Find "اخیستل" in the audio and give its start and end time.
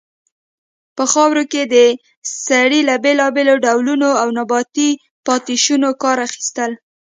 6.27-6.71